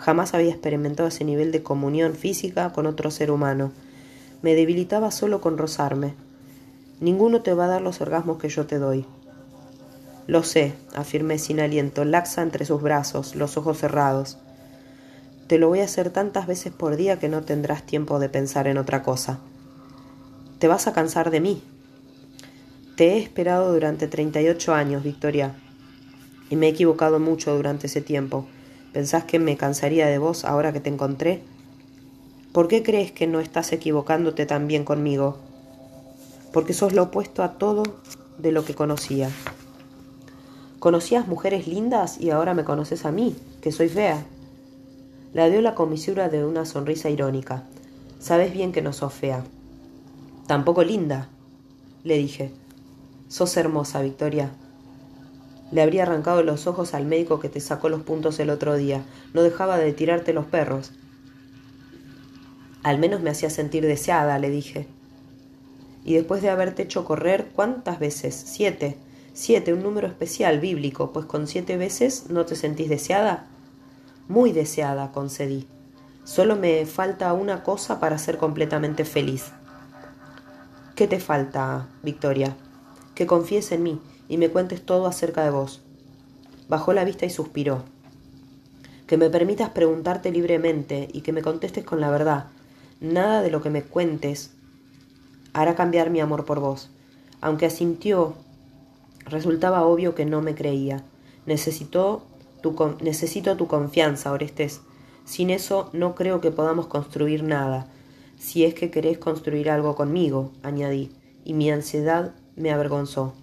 [0.04, 3.72] Jamás había experimentado ese nivel de comunión física con otro ser humano.
[4.42, 6.14] Me debilitaba solo con rozarme.
[7.00, 9.06] Ninguno te va a dar los orgasmos que yo te doy.
[10.28, 14.38] Lo sé, afirmé sin aliento, laxa entre sus brazos, los ojos cerrados.
[15.48, 18.68] Te lo voy a hacer tantas veces por día que no tendrás tiempo de pensar
[18.68, 19.40] en otra cosa.
[20.60, 21.64] Te vas a cansar de mí.
[22.98, 25.56] Te he esperado durante treinta y ocho años, Victoria,
[26.50, 28.48] y me he equivocado mucho durante ese tiempo.
[28.94, 31.42] ¿Pensás que me cansaría de vos ahora que te encontré?
[32.52, 35.40] ¿Por qué crees que no estás equivocándote tan bien conmigo?
[36.52, 37.82] Porque sos lo opuesto a todo
[38.38, 39.32] de lo que conocía.
[40.78, 44.24] Conocías mujeres lindas y ahora me conoces a mí, que soy fea.
[45.34, 47.64] La dio la comisura de una sonrisa irónica.
[48.20, 49.44] Sabes bien que no sos fea.
[50.46, 51.30] Tampoco linda,
[52.04, 52.52] le dije.
[53.28, 54.52] Sos hermosa, Victoria.
[55.74, 59.04] Le habría arrancado los ojos al médico que te sacó los puntos el otro día.
[59.34, 60.92] No dejaba de tirarte los perros.
[62.84, 64.86] Al menos me hacía sentir deseada, le dije.
[66.06, 68.36] Y después de haberte hecho correr, ¿cuántas veces?
[68.36, 68.98] Siete.
[69.34, 73.48] Siete, un número especial, bíblico, pues con siete veces no te sentís deseada.
[74.28, 75.66] Muy deseada, concedí.
[76.24, 79.46] Solo me falta una cosa para ser completamente feliz.
[80.96, 82.56] ¿Qué te falta, Victoria?
[83.16, 84.00] Que confíes en mí,
[84.34, 85.80] y me cuentes todo acerca de vos.
[86.68, 87.84] Bajó la vista y suspiró.
[89.06, 92.48] que me permitas preguntarte libremente y que me contestes con la verdad.
[93.00, 94.50] Nada de lo que me cuentes
[95.54, 96.90] hará cambiar mi amor por vos.
[97.42, 98.34] Aunque asintió,
[99.26, 101.04] resultaba obvio que no me creía.
[101.46, 102.26] Necesito
[102.64, 104.82] tu, confianza, Orestes.
[105.26, 107.86] Sin eso no creo que podamos construir nada.
[108.40, 111.12] Si es que querés construir algo conmigo, añadí,
[111.46, 113.36] y mi ansiedad me avergonzó.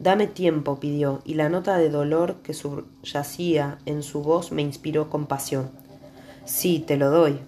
[0.00, 5.10] Dame tiempo, pidió, y la nota de dolor que subyacía en su voz me inspiró
[5.10, 5.70] compasión.
[6.46, 7.38] Sí, te lo doy.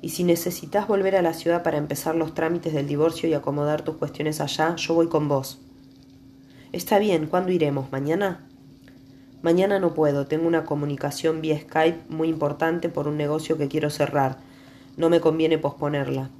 [0.00, 3.82] Y si necesitas volver a la ciudad para empezar los trámites del divorcio y acomodar
[3.82, 5.58] tus cuestiones allá, yo voy con vos.
[6.70, 7.90] Está bien, ¿cuándo iremos?
[7.90, 8.46] ¿Mañana?
[9.42, 13.90] Mañana no puedo, tengo una comunicación vía Skype muy importante por un negocio que quiero
[13.90, 14.38] cerrar.
[14.96, 16.30] No me conviene posponerla.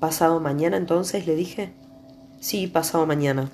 [0.00, 1.28] ¿Pasado mañana entonces?
[1.28, 1.72] le dije.
[2.40, 3.52] Sí, pasado mañana.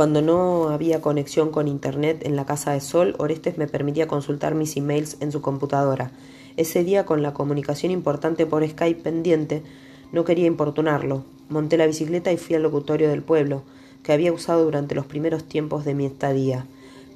[0.00, 4.54] Cuando no había conexión con Internet en la casa de Sol, Orestes me permitía consultar
[4.54, 6.10] mis emails en su computadora.
[6.56, 9.62] Ese día, con la comunicación importante por Skype pendiente,
[10.10, 11.24] no quería importunarlo.
[11.50, 13.62] Monté la bicicleta y fui al locutorio del pueblo,
[14.02, 16.64] que había usado durante los primeros tiempos de mi estadía.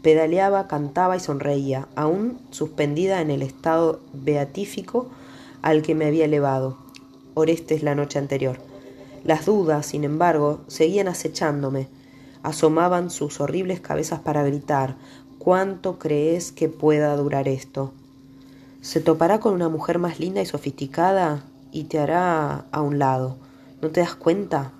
[0.02, 5.08] Pedaleaba, cantaba y sonreía, aún suspendida en el estado beatífico
[5.62, 6.76] al que me había elevado
[7.32, 8.58] Orestes la noche anterior.
[9.24, 11.88] Las dudas, sin embargo, seguían acechándome
[12.44, 14.96] asomaban sus horribles cabezas para gritar
[15.44, 17.92] ¿Cuánto crees que pueda durar esto?
[18.80, 23.36] Se topará con una mujer más linda y sofisticada y te hará a un lado.
[23.82, 24.72] ¿No te das cuenta?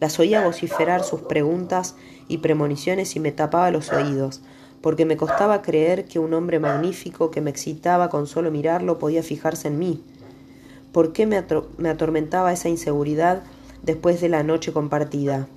[0.00, 1.94] Las oía vociferar sus preguntas
[2.26, 4.40] y premoniciones y me tapaba los oídos,
[4.80, 9.22] porque me costaba creer que un hombre magnífico que me excitaba con solo mirarlo podía
[9.22, 10.02] fijarse en mí.
[10.92, 11.44] ¿Por qué me,
[11.76, 13.42] me atormentaba esa inseguridad
[13.82, 15.48] después de la noche compartida?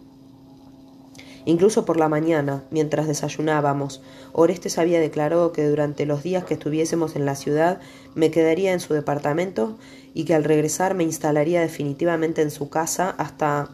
[1.46, 7.16] Incluso por la mañana, mientras desayunábamos, Orestes había declarado que durante los días que estuviésemos
[7.16, 7.80] en la ciudad
[8.14, 9.78] me quedaría en su departamento
[10.14, 13.70] y que al regresar me instalaría definitivamente en su casa hasta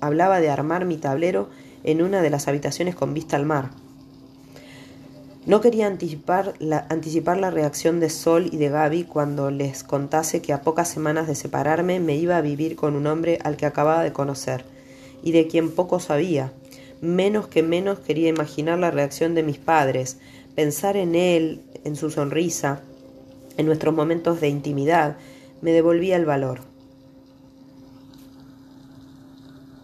[0.00, 1.48] hablaba de armar mi tablero
[1.82, 3.70] en una de las habitaciones con vista al mar.
[5.46, 10.42] No quería anticipar la, anticipar la reacción de Sol y de Gaby cuando les contase
[10.42, 13.64] que a pocas semanas de separarme me iba a vivir con un hombre al que
[13.64, 14.66] acababa de conocer
[15.22, 16.52] y de quien poco sabía,
[17.00, 20.18] menos que menos quería imaginar la reacción de mis padres,
[20.54, 22.82] pensar en él, en su sonrisa,
[23.56, 25.16] en nuestros momentos de intimidad,
[25.60, 26.67] me devolvía el valor.